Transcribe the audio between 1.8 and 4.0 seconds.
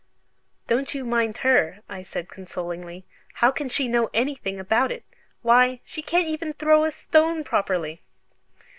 I said, consolingly; "how can she